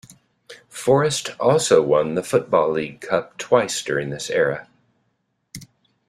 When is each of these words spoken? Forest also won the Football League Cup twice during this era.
Forest 0.67 1.35
also 1.39 1.83
won 1.83 2.15
the 2.15 2.23
Football 2.23 2.71
League 2.71 3.01
Cup 3.01 3.37
twice 3.37 3.83
during 3.83 4.09
this 4.09 4.31
era. 4.31 4.67